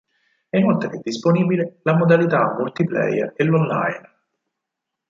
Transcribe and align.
È 0.49 0.57
inoltre 0.57 0.99
disponibile 1.03 1.77
la 1.83 1.93
modalità 1.95 2.55
multiplayer 2.57 3.33
e 3.37 3.43
l'online. 3.43 4.17